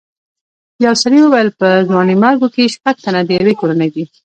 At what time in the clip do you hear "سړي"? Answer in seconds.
1.03-1.19